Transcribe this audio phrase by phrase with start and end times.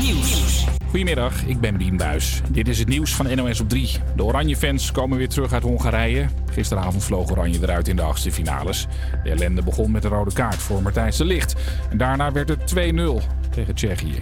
[0.00, 0.64] Nieuws.
[0.88, 2.40] Goedemiddag, ik ben Bien Buis.
[2.50, 3.98] Dit is het nieuws van NOS op 3.
[4.16, 6.26] De Oranje-fans komen weer terug uit Hongarije.
[6.52, 8.86] Gisteravond vloog Oranje eruit in de achtste finales.
[9.22, 11.54] De ellende begon met een rode kaart voor Martijn de Licht.
[11.90, 14.18] En daarna werd het 2-0 tegen Tsjechië.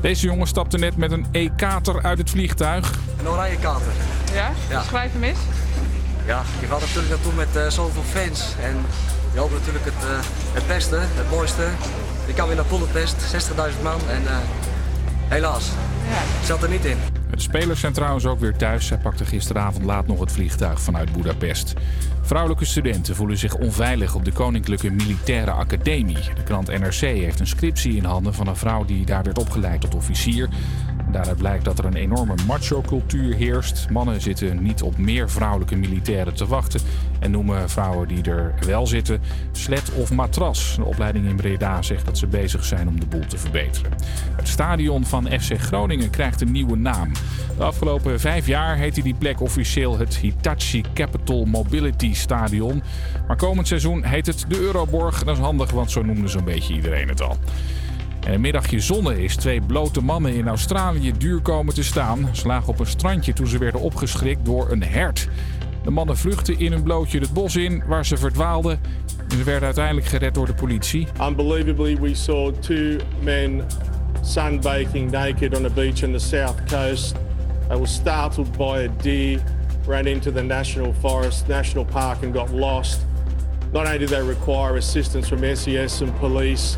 [0.00, 2.98] Deze jongen stapte net met een E-kater uit het vliegtuig.
[3.18, 3.92] Een oranje kater.
[4.32, 4.50] Ja?
[4.68, 4.82] Ja.
[4.82, 5.38] Schrijf hem eens.
[6.26, 8.54] Ja, je gaat natuurlijk naartoe met eh, zoveel fans.
[8.62, 8.76] En
[9.32, 10.18] je hoopt natuurlijk het, eh,
[10.52, 11.68] het beste, het mooiste.
[12.26, 14.00] Je kan weer naar Budapest, 60.000 man.
[14.08, 14.36] En eh,
[15.28, 15.70] helaas,
[16.08, 16.44] Ja.
[16.46, 16.96] zat er niet in.
[17.30, 18.86] De spelers zijn trouwens ook weer thuis.
[18.86, 21.74] Zij pakten gisteravond laat nog het vliegtuig vanuit Budapest.
[22.26, 26.18] Vrouwelijke studenten voelen zich onveilig op de Koninklijke Militaire Academie.
[26.34, 29.80] De krant NRC heeft een scriptie in handen van een vrouw die daar werd opgeleid
[29.80, 30.48] tot officier.
[31.12, 33.90] Daaruit blijkt dat er een enorme macho-cultuur heerst.
[33.90, 36.80] Mannen zitten niet op meer vrouwelijke militairen te wachten
[37.18, 39.20] en noemen vrouwen die er wel zitten
[39.52, 40.74] slet of matras.
[40.76, 43.92] De opleiding in Breda zegt dat ze bezig zijn om de boel te verbeteren.
[44.36, 47.12] Het stadion van FC Groningen krijgt een nieuwe naam.
[47.56, 52.82] De afgelopen vijf jaar heette die plek officieel het Hitachi Capital Mobility Stadion.
[53.26, 55.24] Maar komend seizoen heet het de Euroborg.
[55.24, 57.36] Dat is handig, want zo noemde zo'n beetje iedereen het al.
[58.26, 62.28] En een middagje zonne is twee blote mannen in Australië duur komen te staan.
[62.32, 65.28] Ze lagen op een strandje toen ze werden opgeschrikt door een hert.
[65.84, 68.80] De mannen vluchtten in hun blootje het bos in, waar ze verdwaalden.
[69.28, 71.06] En ze werden uiteindelijk gered door de politie.
[71.20, 73.62] Unbelievably, we saw two men
[74.22, 77.14] sunbaking naked on a beach on the south coast.
[77.68, 79.40] They were startled by a deer,
[79.86, 83.00] ran into the national forest, national park, and got lost.
[83.72, 86.76] Not only did they require assistance from SES and police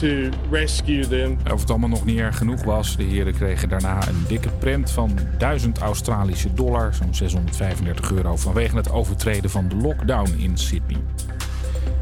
[0.00, 4.08] to rescue them, Of het allemaal nog niet erg genoeg was, de heren kregen daarna
[4.08, 9.76] een dikke prent van 1000 Australische dollar, zo'n 635 euro, vanwege het overtreden van de
[9.76, 11.00] lockdown in Sydney.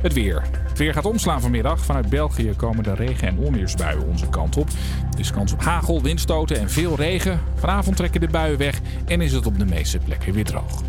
[0.00, 0.42] Het weer.
[0.68, 1.84] Het weer gaat omslaan vanmiddag.
[1.84, 4.68] Vanuit België komen de regen- en onweersbuien onze kant op.
[5.12, 7.40] Er is kans op hagel, windstoten en veel regen.
[7.54, 10.82] Vanavond trekken de buien weg en is het op de meeste plekken weer droog.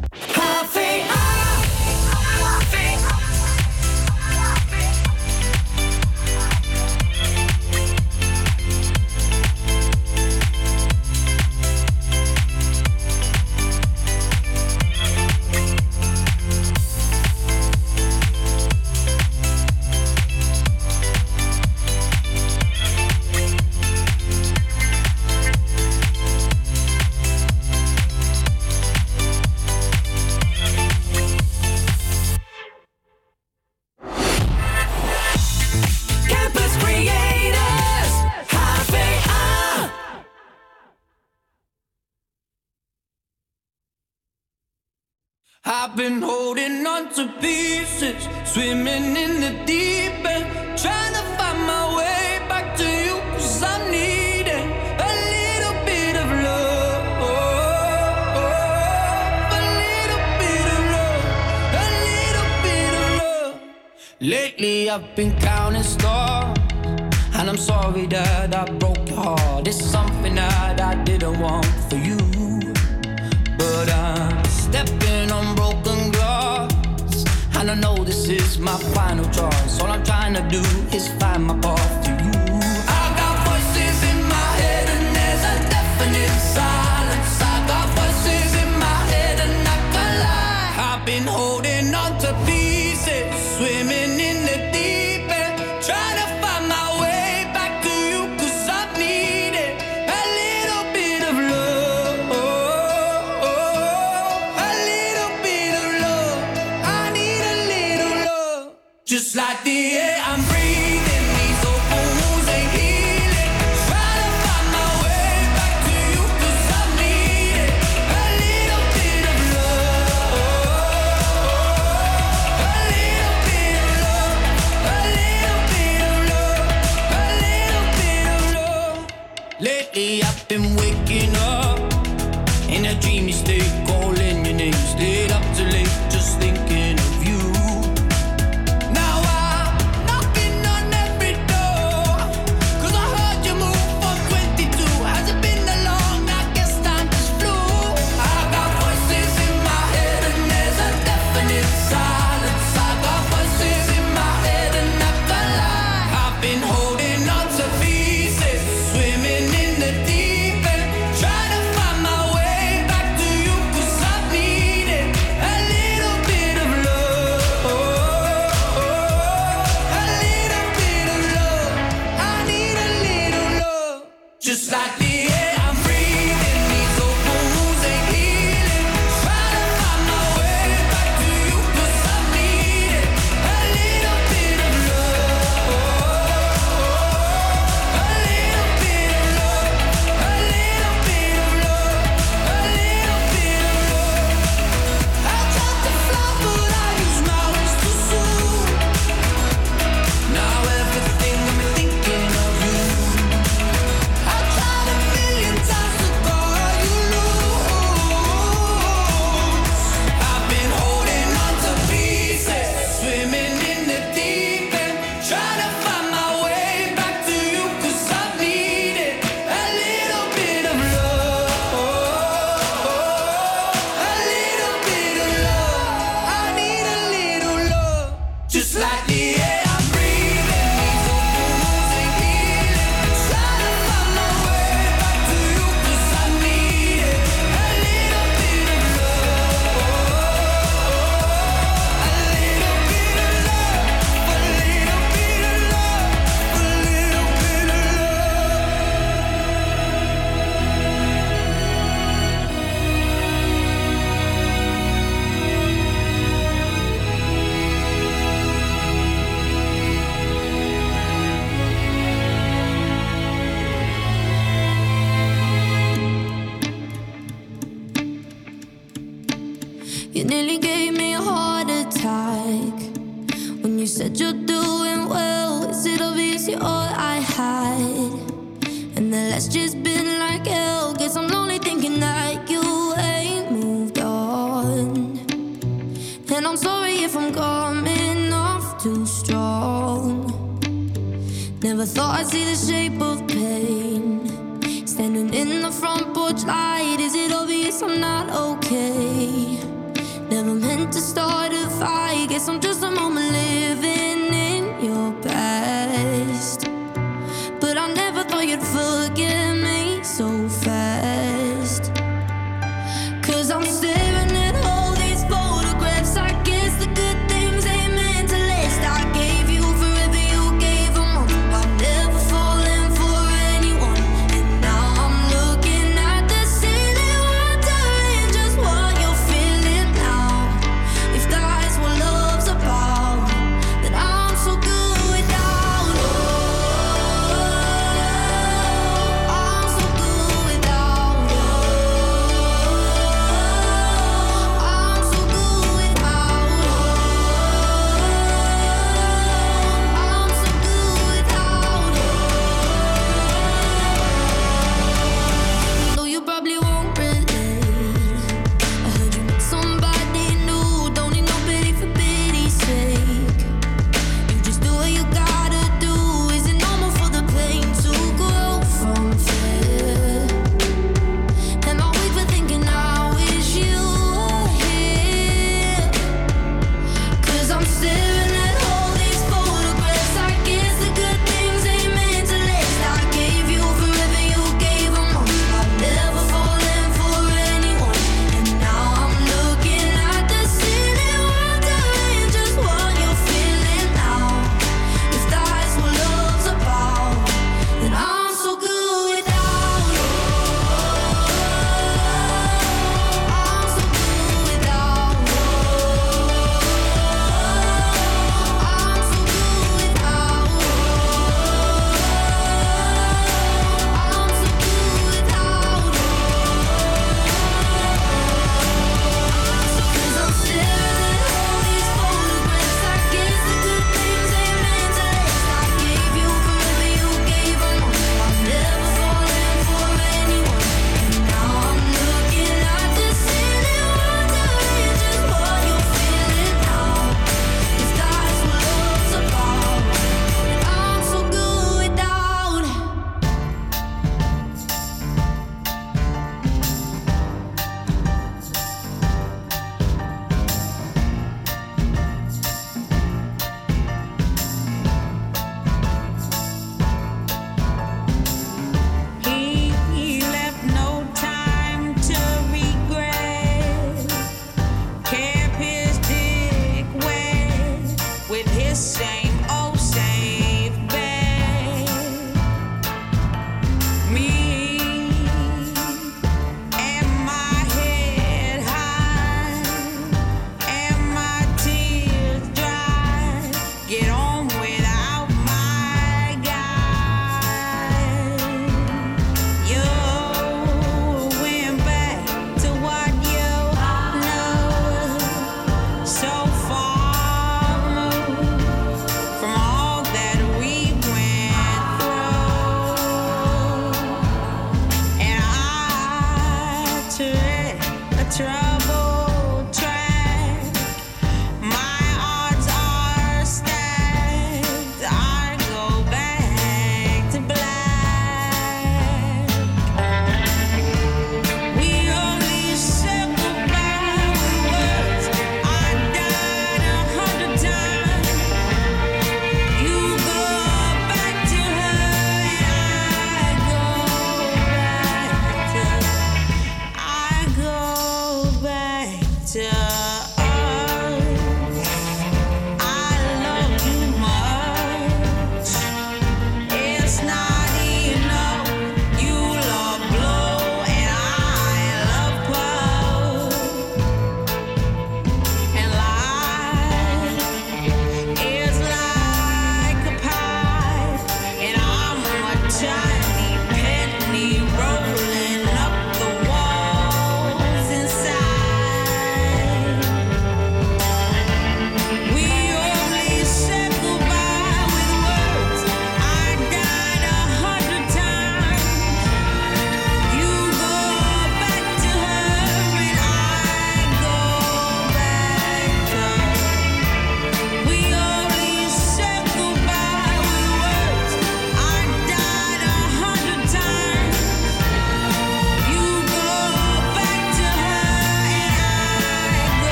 [45.64, 50.46] I've been holding on to pieces, swimming in the deep end,
[50.76, 56.28] trying to find my way back to you, cause I'm needing a little bit of
[56.48, 57.04] love.
[59.52, 61.24] A little bit of love,
[61.78, 63.62] a little bit of love.
[64.20, 66.58] Lately I've been counting stars,
[67.36, 69.68] and I'm sorry that I broke your heart.
[69.68, 72.18] It's something that I didn't want for you.
[73.60, 74.31] But I'm
[77.72, 79.80] I know this is my final choice.
[79.80, 80.60] All I'm trying to do
[80.94, 82.01] is find my path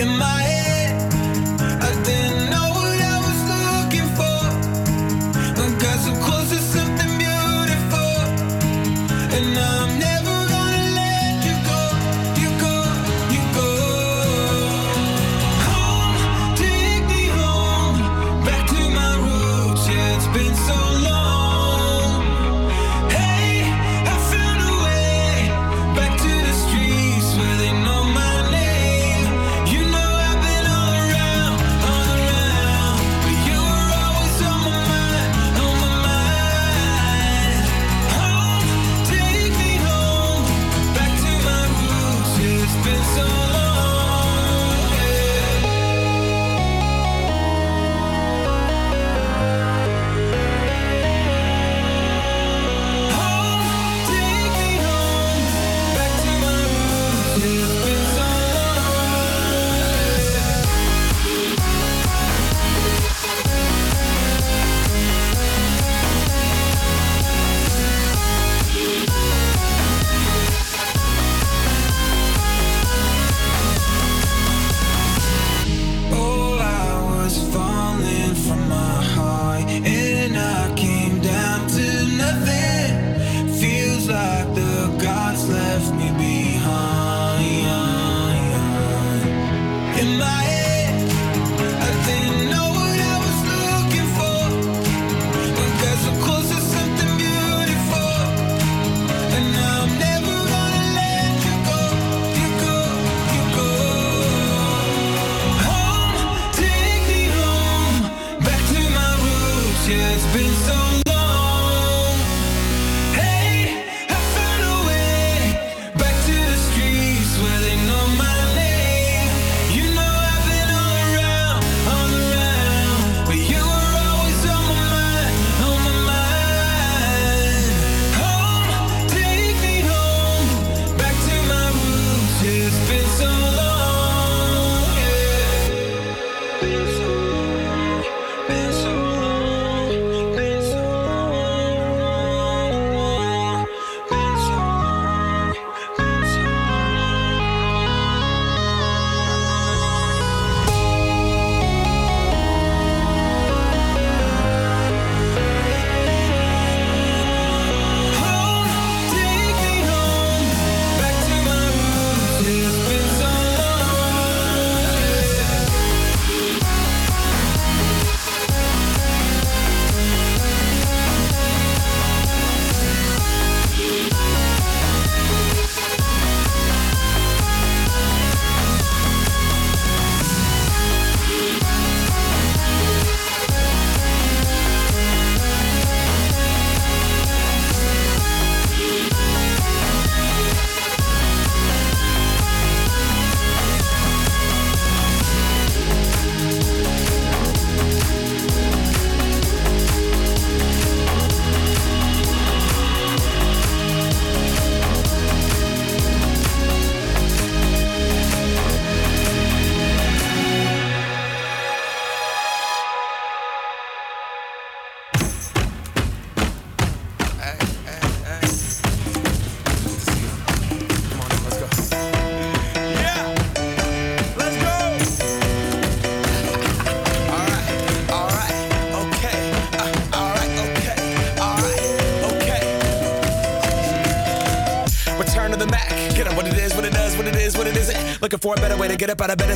[0.00, 0.39] In my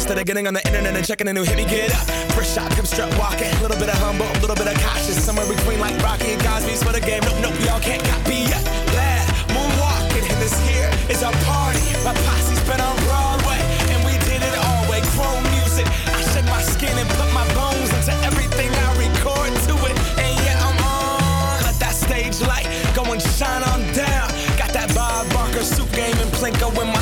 [0.05, 1.57] instead of getting on the internet and checking a new hit.
[1.57, 2.05] Me get up,
[2.37, 3.49] first shot, come strut walking.
[3.49, 6.43] A little bit of humble, a little bit of cautious, somewhere between like Rocky and
[6.45, 7.25] Cosby's for the game.
[7.25, 8.61] Nope, nope, we all can't copy yet.
[8.93, 11.81] Bad moonwalking, and this here is our party.
[12.05, 13.57] My posse's been on Broadway,
[13.97, 15.01] and we did it all way.
[15.17, 19.75] Chrome music, I shed my skin and put my bones into everything I record to
[19.89, 19.97] it.
[20.21, 21.65] And yeah, I'm on.
[21.65, 24.29] Let that stage light go and shine on down.
[24.61, 26.94] Got that Bob Barker suit game and Plinko in.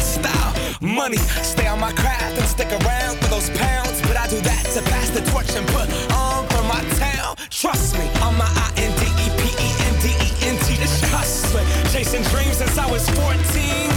[1.02, 3.98] Money, stay on my craft and stick around for those pounds.
[4.06, 7.34] But I do that to pass the torch and put on for my town.
[7.50, 10.78] Trust me, on my I N D E P E N D E N T.
[10.78, 13.34] It's hustling, chasing dreams since I was 14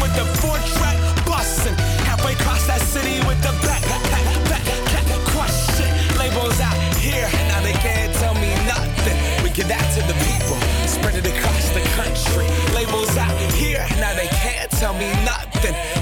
[0.02, 0.98] with the four track
[1.30, 1.78] busting.
[2.10, 4.02] Halfway across that city with the back, back,
[4.50, 5.94] back, back, crush shit.
[6.18, 9.14] Labels out here, now they can't tell me nothing.
[9.46, 10.58] We give that to the people,
[10.90, 12.50] spread it across the country.
[12.74, 15.55] Labels out here, now they can't tell me nothing.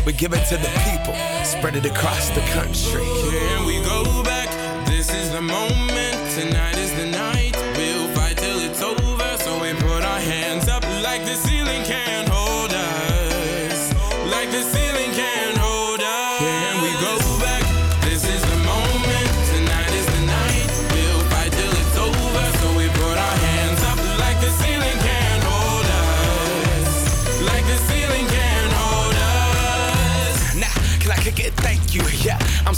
[0.05, 3.05] We give it to the people, spread it across the country.
[3.31, 4.49] Can we go back?
[4.87, 6.15] This is the moment.
[6.35, 7.32] Tonight is the night.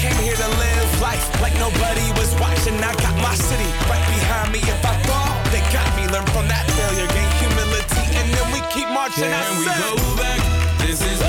[0.00, 2.72] We came here to live life like nobody was watching.
[2.80, 4.60] I got my city right behind me.
[4.60, 6.08] If I fall, they got me.
[6.08, 9.28] Learn from that failure, gain humility, and then we keep marching.
[9.28, 10.40] I Can we said- go back?
[10.80, 11.20] This is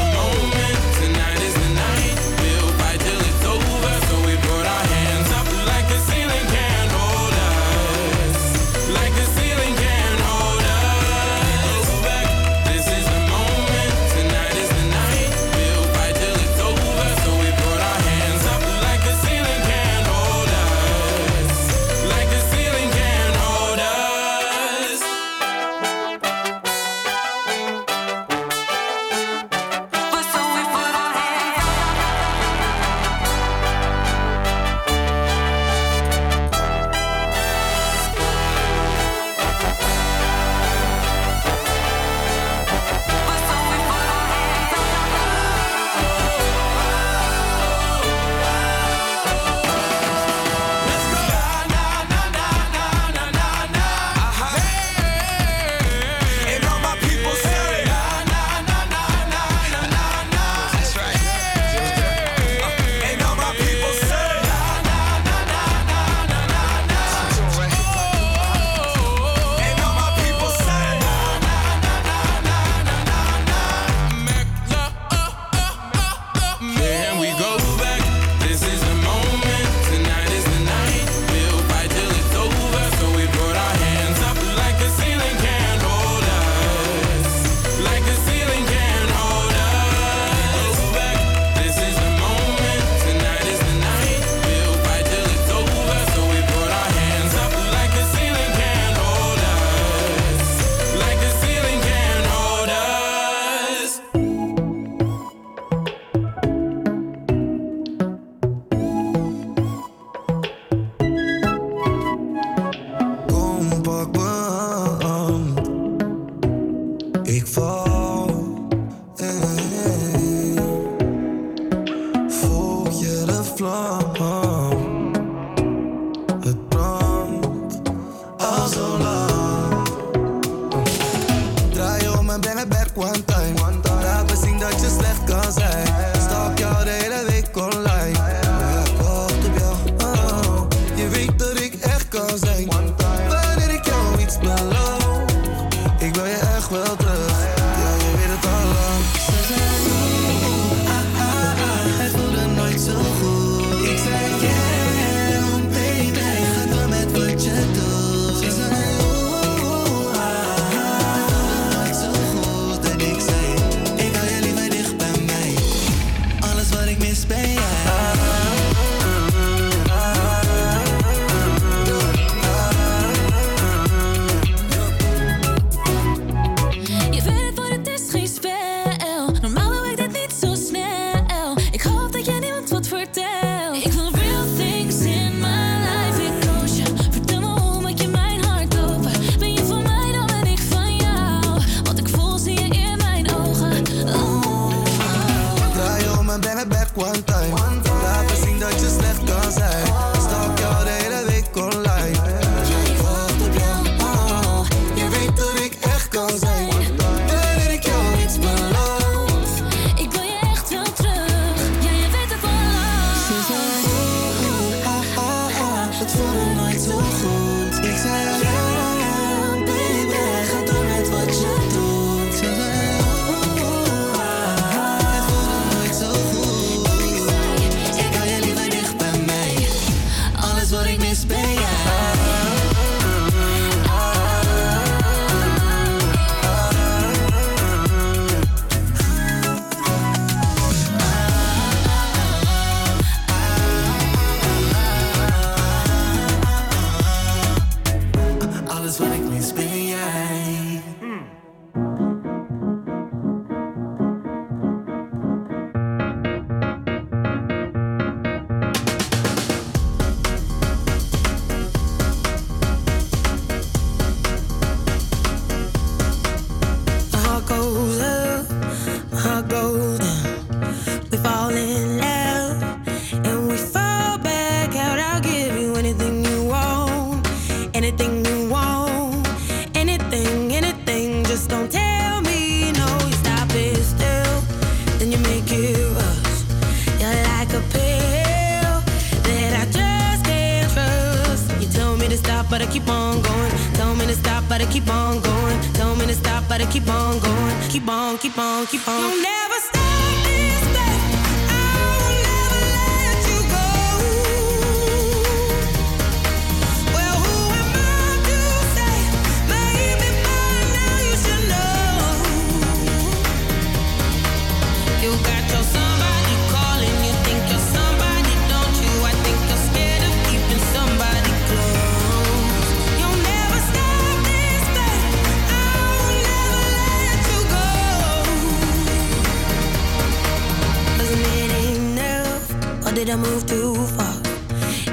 [332.91, 334.15] Or did I move too far?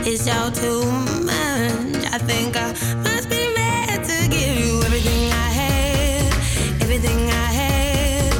[0.06, 0.84] It's all too
[1.26, 2.04] much.
[2.14, 2.70] I think I
[3.02, 6.32] must be mad to give you everything I had,
[6.80, 8.32] everything I had,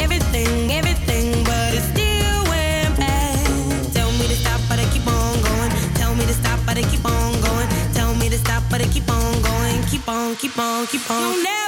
[0.00, 3.92] everything, everything, but it still went back.
[3.92, 5.70] Tell me to stop, but I keep on going.
[5.92, 7.68] Tell me to stop, but I keep on going.
[7.92, 9.82] Tell me to stop, but I keep on going.
[9.90, 11.61] Keep on, keep on, keep on.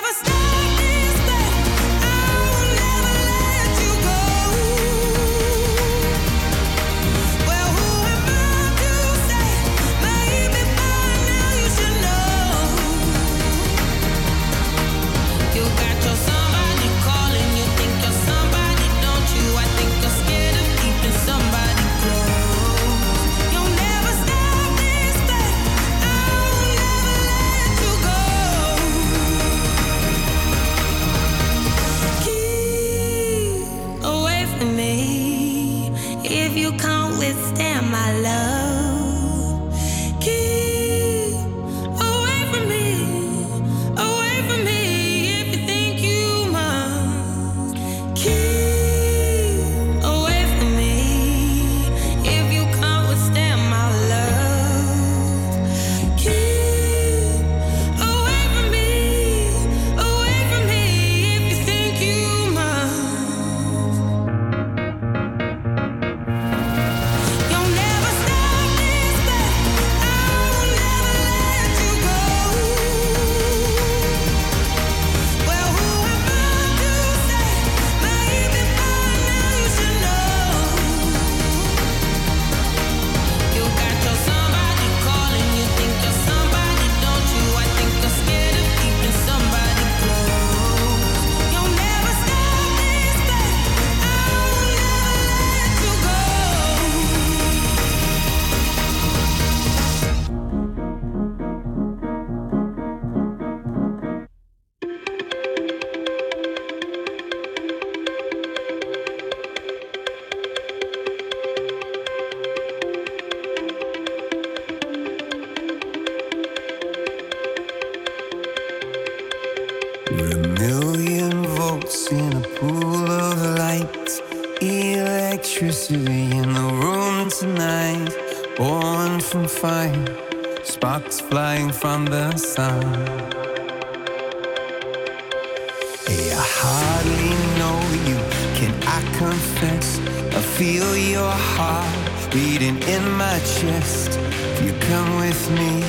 [140.59, 144.11] feel your heart beating in my chest.
[144.52, 145.82] If you come with me,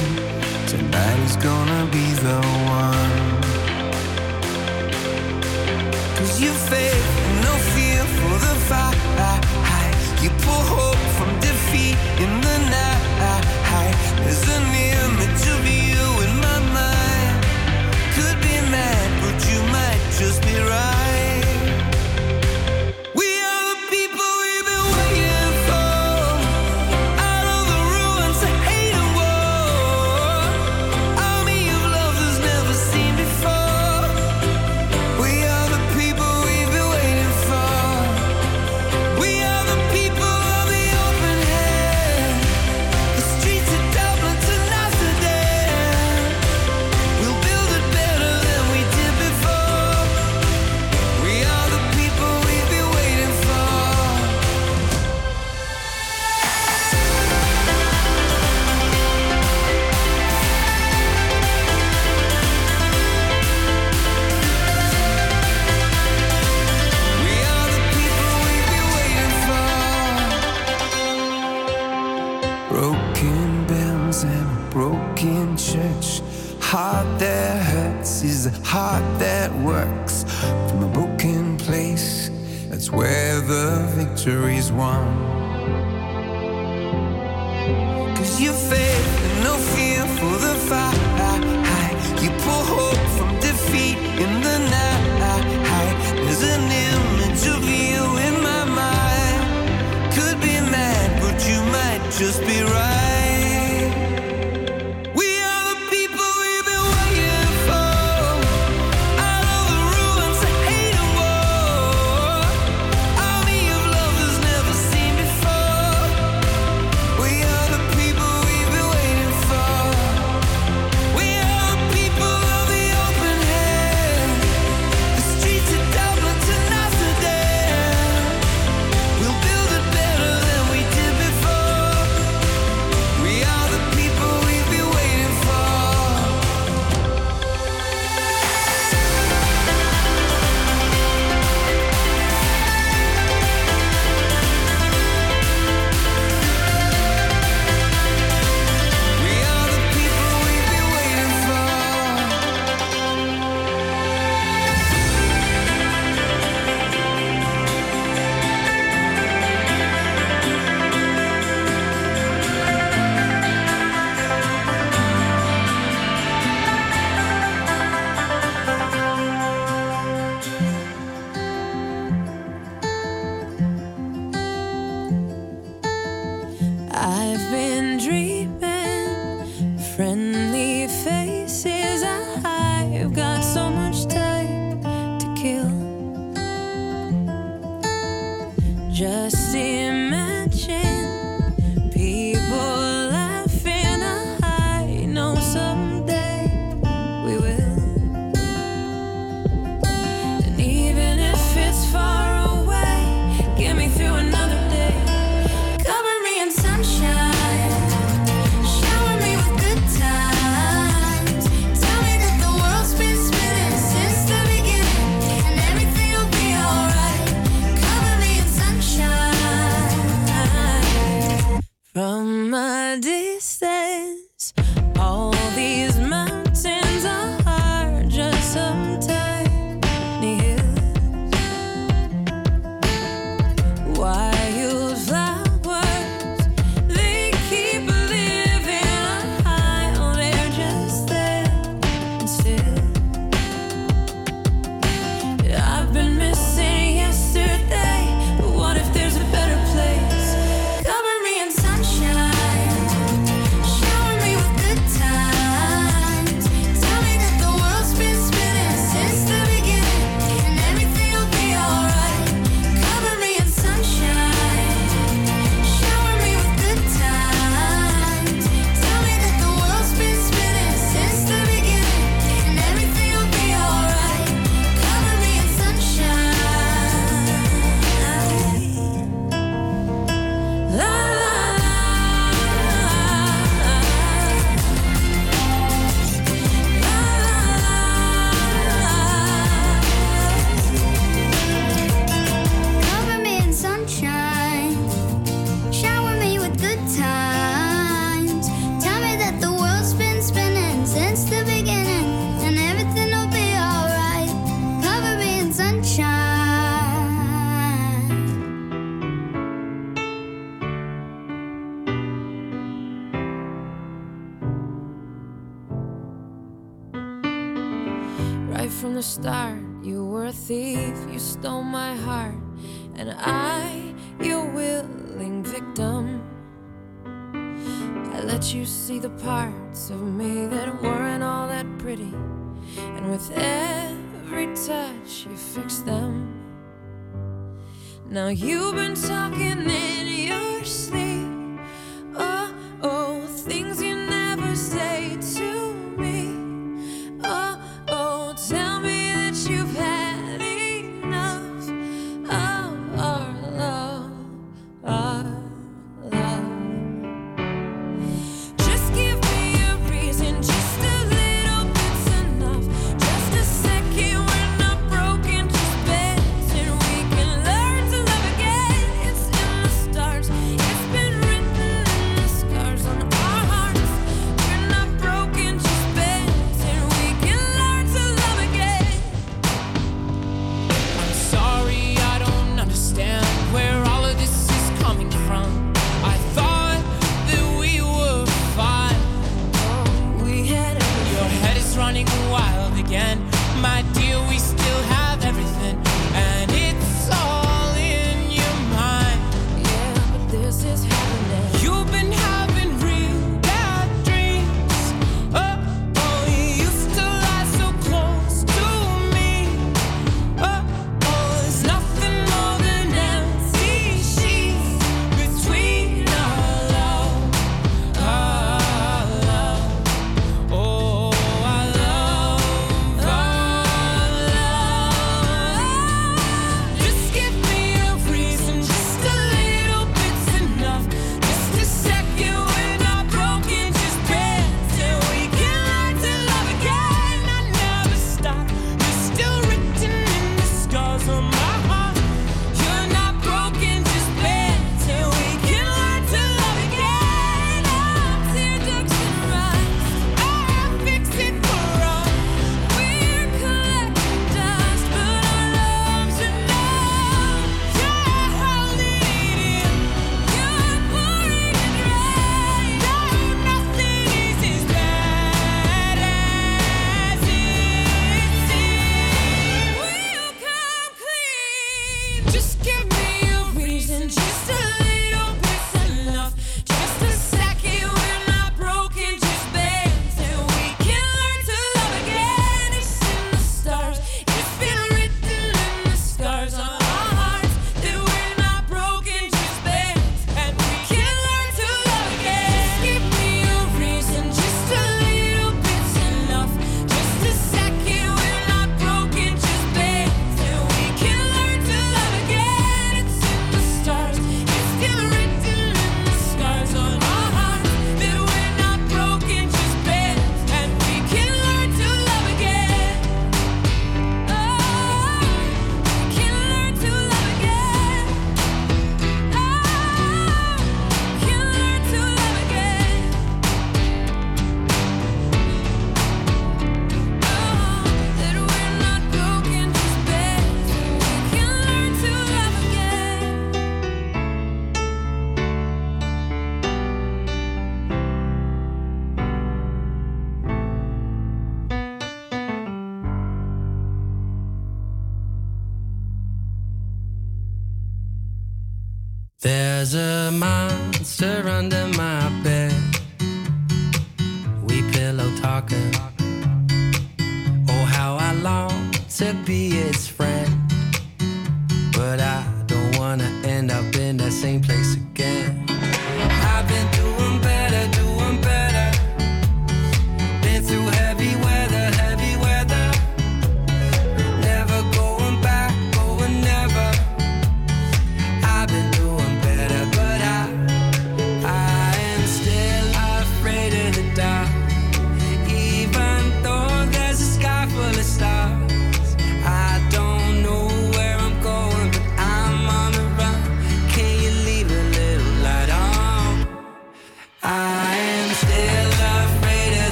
[0.66, 2.40] tonight is gonna be the
[2.82, 3.42] one.
[6.18, 7.06] Cause you faith,
[7.48, 8.96] no fear for the fight.
[10.24, 13.46] You pull hope from defeat in the night.
[14.24, 14.75] There's a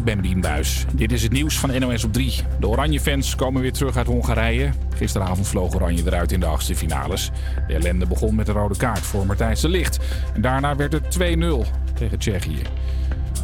[0.00, 0.84] ik ben Bien Buis.
[0.92, 2.42] Dit is het nieuws van NOS op 3.
[2.60, 4.70] De Oranje-fans komen weer terug uit Hongarije.
[4.96, 7.30] Gisteravond vloog Oranje eruit in de achtste finales.
[7.66, 9.98] De ellende begon met een rode kaart voor Martijs de Licht.
[10.34, 11.22] En daarna werd het 2-0
[11.94, 12.62] tegen Tsjechië.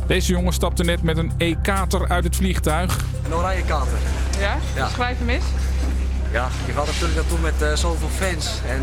[0.06, 3.04] Deze jongen stapte net met een E-kater uit het vliegtuig.
[3.24, 3.98] Een oranje kater.
[4.38, 4.56] Ja?
[4.74, 4.88] Ja.
[4.88, 5.44] Schrijf hem eens.
[6.32, 8.60] Ja, je gaat natuurlijk naartoe met eh, zoveel fans.
[8.68, 8.82] En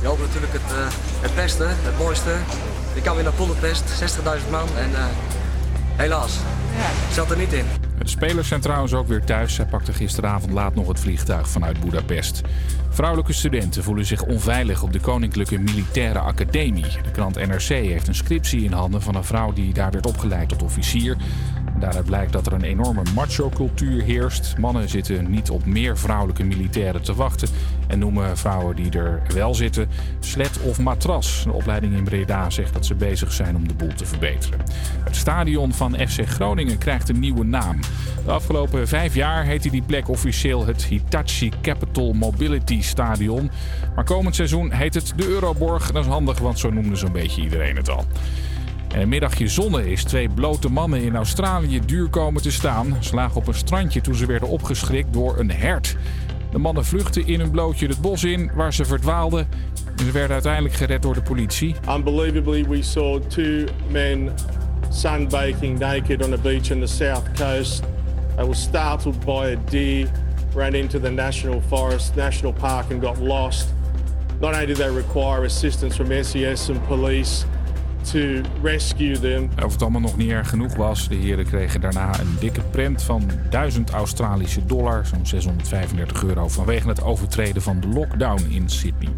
[0.00, 0.86] je hoopt natuurlijk het, eh,
[1.20, 2.34] het beste, het mooiste.
[2.94, 4.68] Je kan weer naar Budapest, 60.000 man.
[4.76, 5.04] En eh,
[5.96, 6.32] helaas,
[7.12, 7.64] zat er niet in.
[7.98, 9.54] De spelers zijn trouwens ook weer thuis.
[9.54, 12.42] Zij pakten gisteravond laat nog het vliegtuig vanuit Budapest.
[12.90, 16.86] Vrouwelijke studenten voelen zich onveilig op de Koninklijke Militaire Academie.
[17.02, 20.48] De krant NRC heeft een scriptie in handen van een vrouw die daar werd opgeleid
[20.48, 21.16] tot officier.
[21.80, 24.58] Daaruit blijkt dat er een enorme macho-cultuur heerst.
[24.58, 27.48] Mannen zitten niet op meer vrouwelijke militairen te wachten
[27.86, 29.88] en noemen vrouwen die er wel zitten
[30.20, 31.42] slet of matras.
[31.44, 34.60] De opleiding in Breda zegt dat ze bezig zijn om de boel te verbeteren.
[35.04, 37.80] Het stadion van FC Groningen krijgt een nieuwe naam.
[38.24, 43.50] De afgelopen vijf jaar heette die plek officieel het Hitachi Capital Mobility Stadion.
[43.94, 45.92] Maar komend seizoen heet het de Euroborg.
[45.92, 48.04] Dat is handig, want zo noemde zo'n beetje iedereen het al.
[48.92, 52.96] En een middagje zonne is twee blote mannen in Australië duur komen te staan.
[53.00, 55.96] Ze lagen op een strandje toen ze werden opgeschrikt door een hert.
[56.50, 59.48] De mannen vluchtten in hun blootje het bos in, waar ze verdwaalden.
[59.96, 61.74] En ze werden uiteindelijk gered door de politie.
[61.88, 64.30] Unbelievably, we saw two men
[64.90, 67.82] sunbaking naked on a beach on the south coast.
[68.36, 70.06] They were startled by a deer,
[70.54, 73.68] ran into the national forest, national park, and got lost.
[74.40, 77.44] Not only did they require assistance from SES and police
[78.10, 82.20] to rescue them, Of het allemaal nog niet erg genoeg was, de heren kregen daarna
[82.20, 87.88] een dikke prent van 1000 Australische dollar, zo'n 635 euro, vanwege het overtreden van de
[87.88, 89.12] lockdown in Sydney.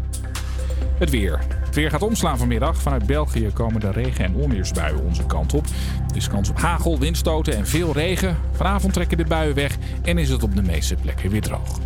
[0.97, 1.39] Het weer.
[1.65, 2.81] Het weer gaat omslaan vanmiddag.
[2.81, 5.65] Vanuit België komen de regen- en onweersbuien onze kant op.
[6.09, 8.37] Er is kans op hagel, windstoten en veel regen.
[8.51, 11.79] Vanavond trekken de buien weg en is het op de meeste plekken weer droog.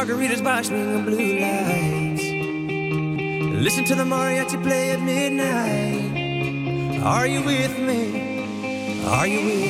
[0.00, 2.24] margaritas by swinging blue lights.
[3.66, 7.02] Listen to the mariachi play at midnight.
[7.04, 9.04] Are you with me?
[9.04, 9.69] Are you with me?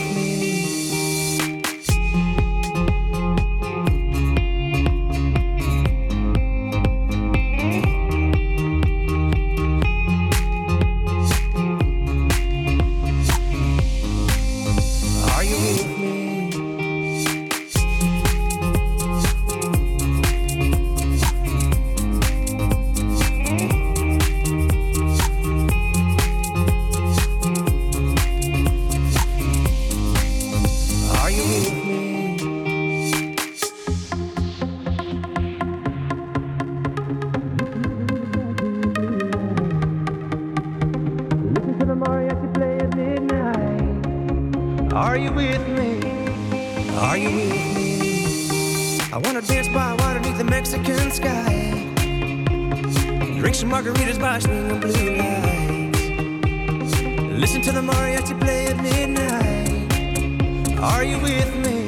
[61.63, 61.87] me?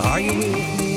[0.00, 0.95] Are you with me?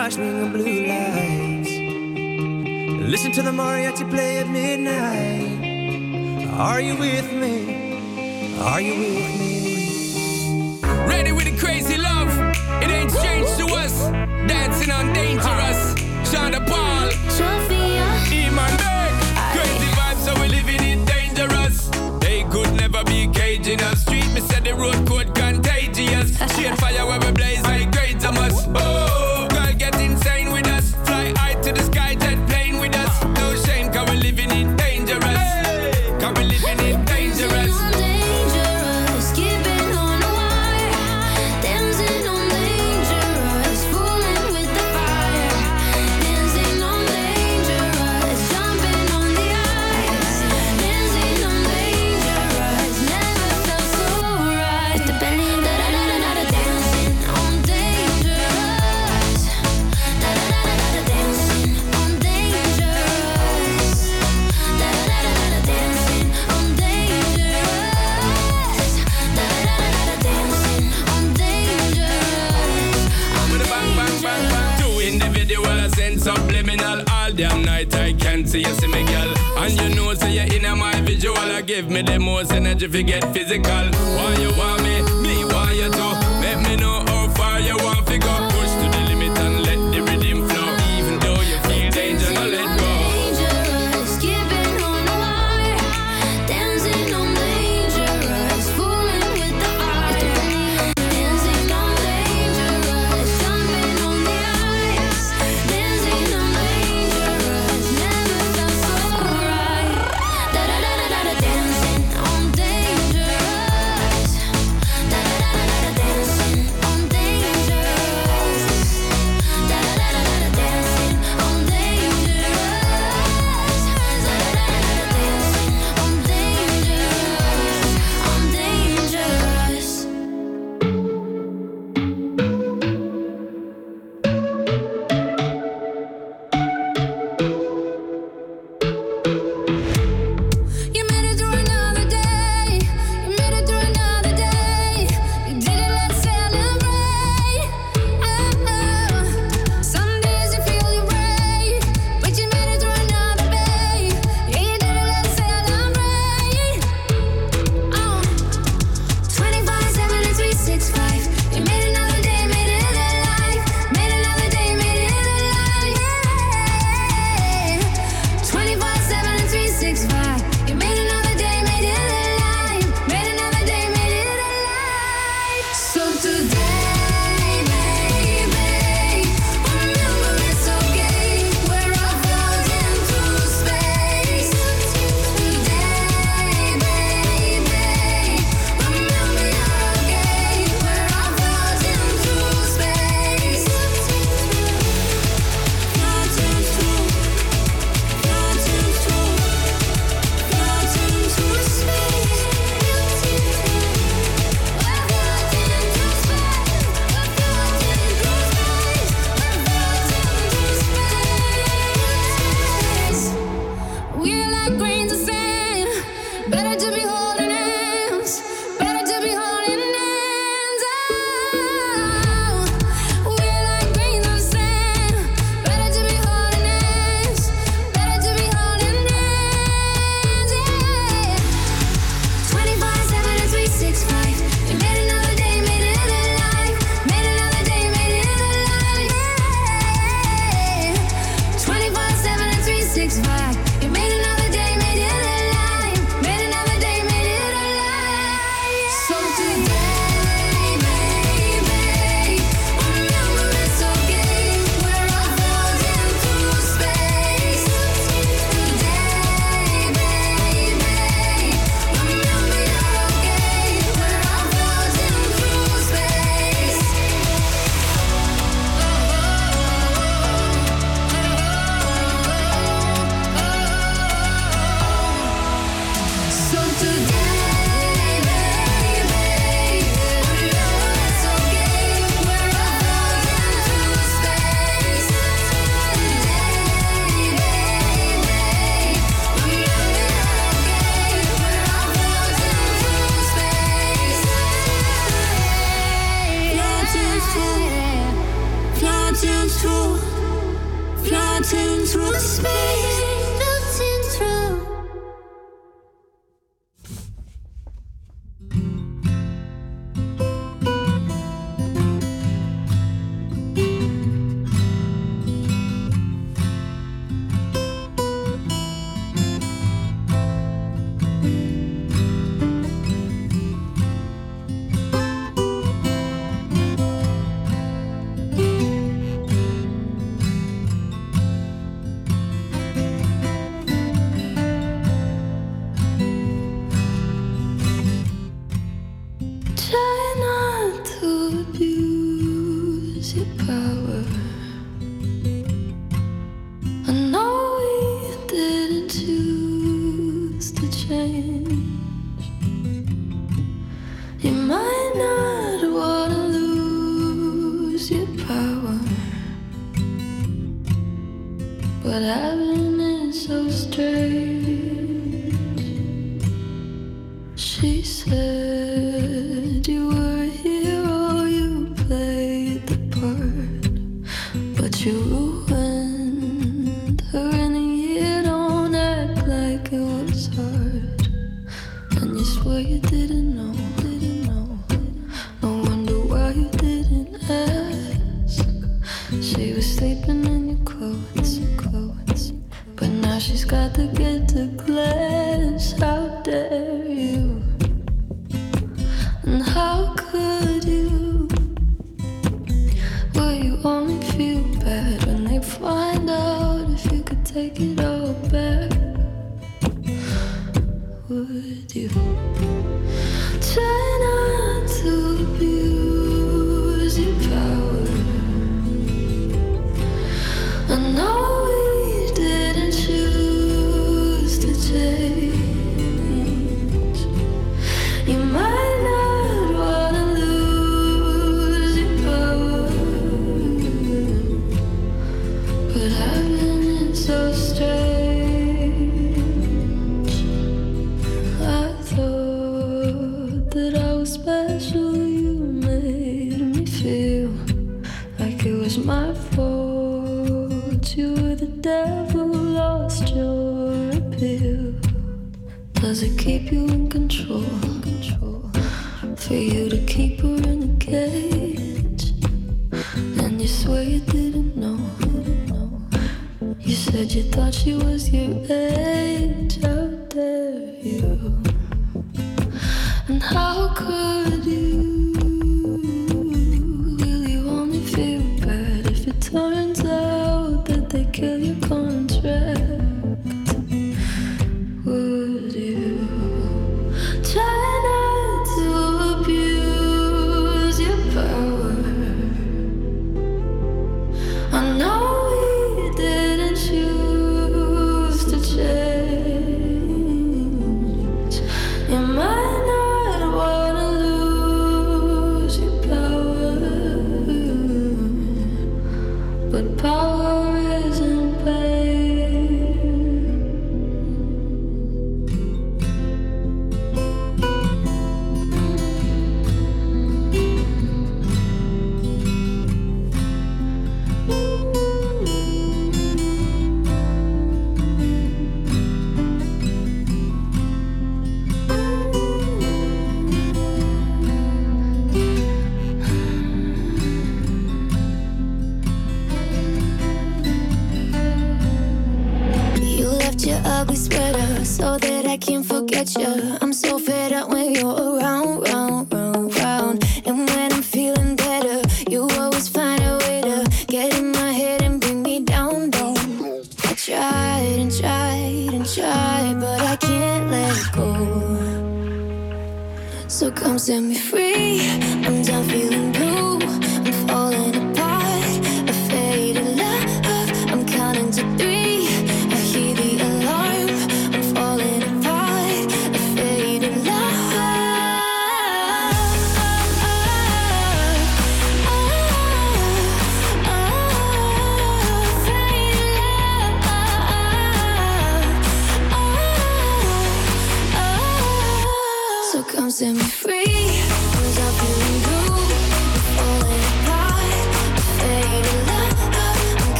[0.00, 1.70] sparkling blue lights.
[3.12, 5.58] Listen to the mariachi play at midnight.
[6.58, 7.98] Are you with me?
[8.60, 9.19] Are you with me?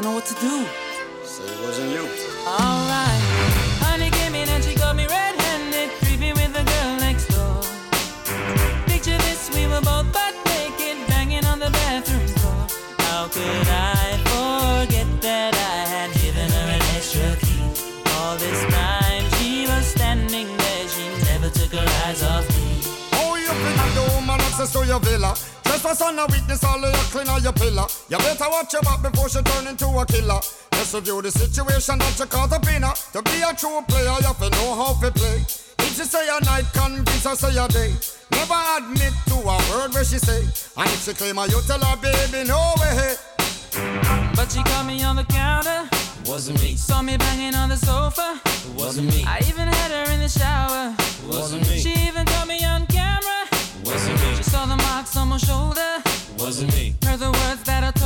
[0.00, 0.64] Don't know what to do.
[1.24, 2.08] Say it wasn't you.
[2.46, 3.20] Alright.
[3.84, 7.60] Honey came in and she got me red-handed, creepy with the girl next door.
[8.86, 12.64] Picture this, we were both butt naked, banging on the bathroom floor.
[13.04, 17.60] How could I forget that I had given her an extra key?
[18.16, 22.80] All this time she was standing there, she never took her eyes off me.
[23.20, 25.36] Oh, you finna the woman access to your villa.
[25.64, 27.89] Trespass on a witness, all of your clean on your pillar.
[28.40, 30.40] You better watch your back before she turn into a killer.
[30.72, 32.94] Just review the situation that you caught up in her.
[33.12, 35.44] To be a true player, you have to know how to play.
[35.84, 37.92] If she say a night, convince her say a day.
[38.32, 40.40] Never admit to a word where she say.
[40.40, 43.16] And if she claim her, you tell her, baby, no way.
[44.34, 45.84] But she caught me on the counter.
[46.24, 46.76] Wasn't me.
[46.76, 48.40] Saw me banging on the sofa.
[48.74, 49.22] Wasn't me.
[49.26, 50.96] I even had her in the shower.
[51.28, 51.78] Wasn't me.
[51.78, 53.44] She even caught me on camera.
[53.84, 54.34] Wasn't me.
[54.36, 56.00] She saw the marks on my shoulder.
[56.38, 56.94] Wasn't me.
[57.04, 57.99] Heard the words that I told her.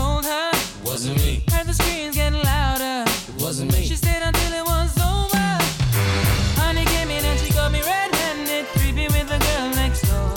[0.94, 1.42] Wasn't me.
[1.50, 3.02] Heard the screams getting louder.
[3.10, 3.82] It Wasn't me.
[3.82, 5.50] She stayed until it was over.
[6.54, 10.30] Honey came in and she got me red-handed, creepy with the girl next door.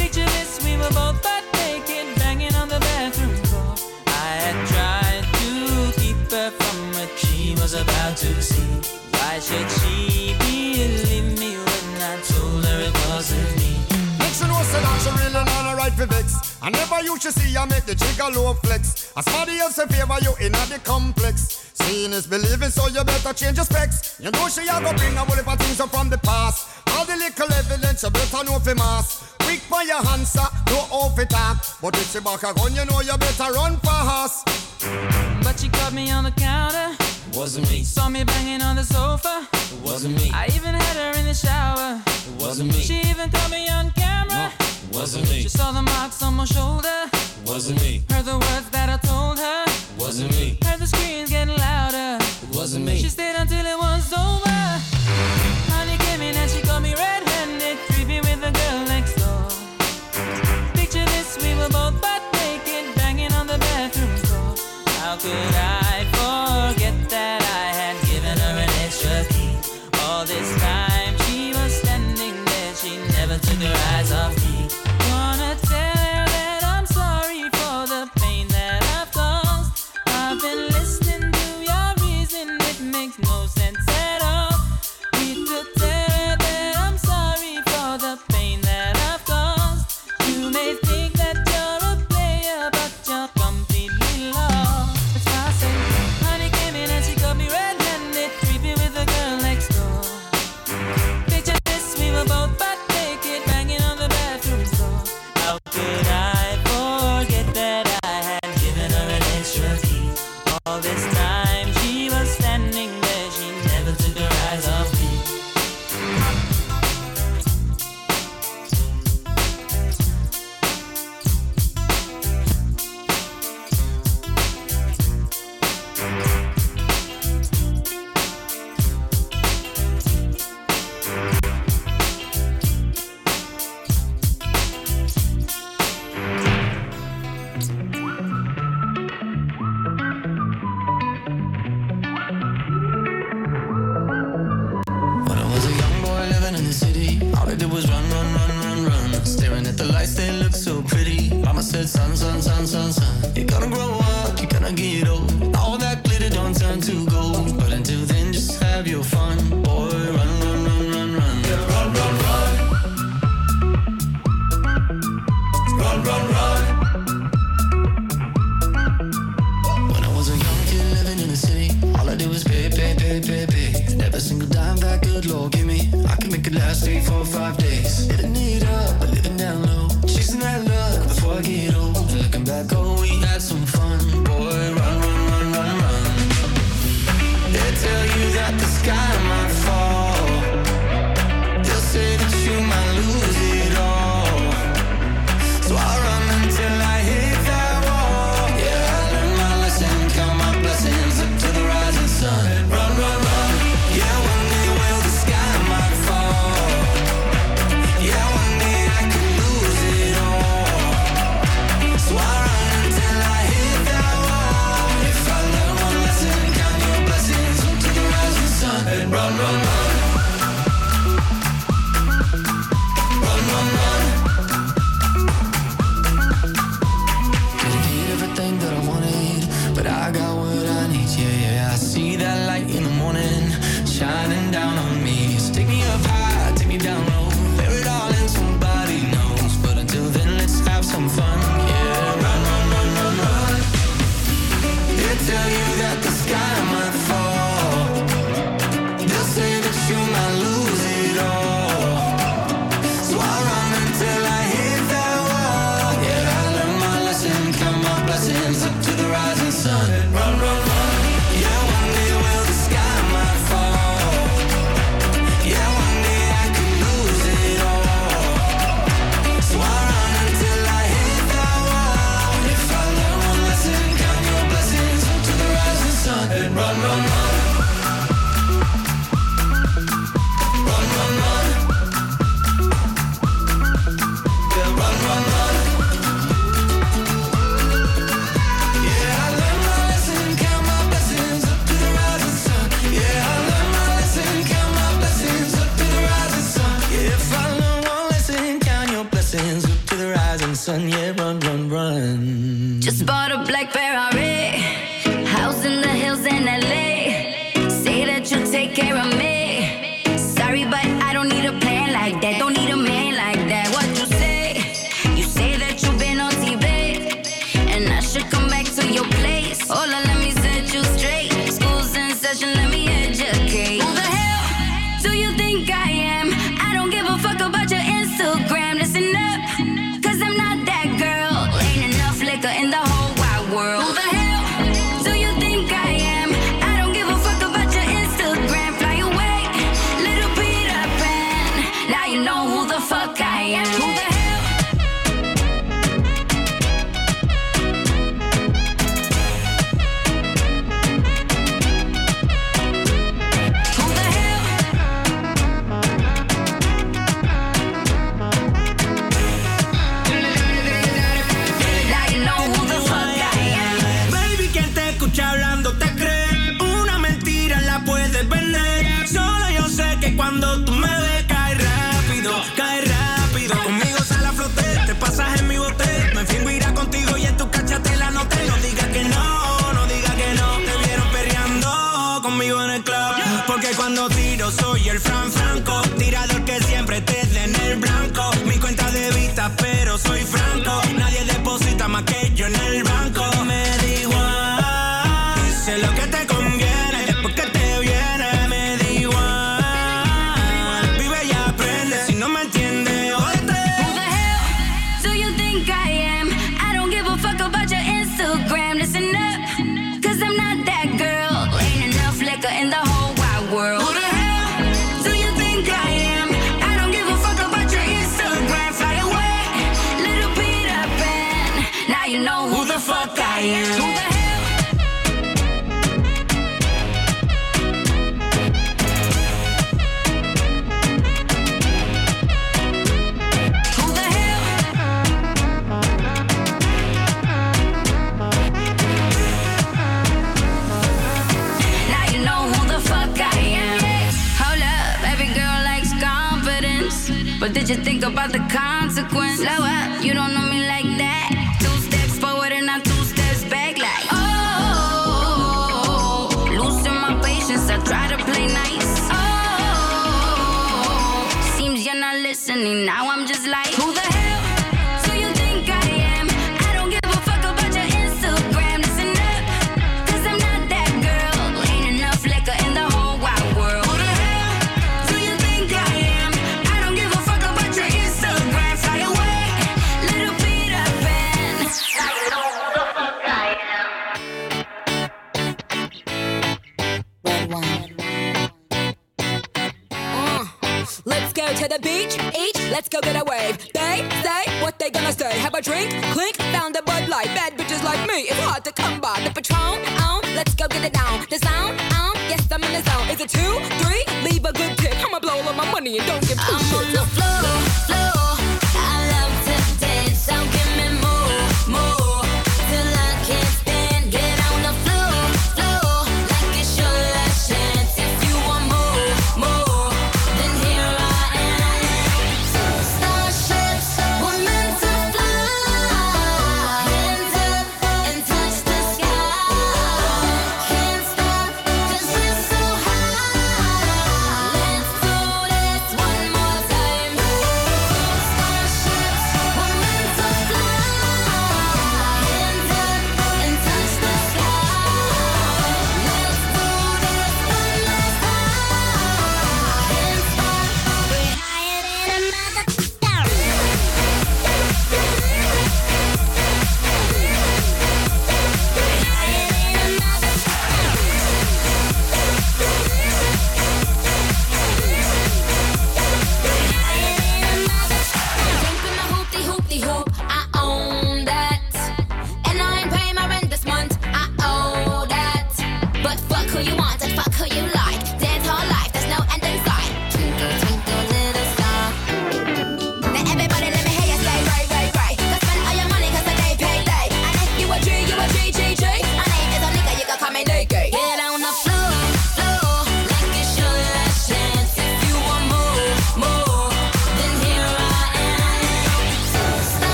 [0.00, 3.74] Picture this, we were both butt naked, banging on the bathroom floor.
[4.06, 8.80] I had tried to keep her from what she was about to see.
[9.12, 13.76] Why should she believe me when I told her it wasn't me?
[14.20, 16.56] Next you know, say that she really not a right for vex.
[16.62, 19.07] I never used to see I make the jigger low flex.
[19.18, 21.72] As somebody else in favor you in the complex.
[21.74, 24.20] Seeing is believing, so you better change your specs.
[24.20, 26.68] You know she a go bring a whole of things up from the past.
[26.92, 29.34] All the little evidence you better know for mass.
[29.40, 31.66] Quick for your answer, no off it talk.
[31.82, 34.46] But if she back a gun, you know you better run fast.
[35.42, 37.17] But she caught me on the counter.
[37.34, 37.84] Wasn't me.
[37.84, 39.46] Saw me banging on the sofa.
[39.52, 40.30] It wasn't me.
[40.34, 42.00] I even had her in the shower.
[42.06, 42.80] It wasn't me.
[42.80, 44.52] She even caught me on camera.
[44.58, 45.42] It wasn't me.
[45.42, 47.08] She saw the marks on my shoulder.
[47.12, 48.02] It wasn't me.
[48.10, 49.64] Heard the words that I told her.
[49.66, 50.58] It wasn't me.
[50.64, 52.18] Heard the screams getting louder.
[52.42, 52.96] It wasn't me.
[52.98, 54.58] She stayed until it was over.
[55.72, 57.27] Honey came in and she got me red-handed,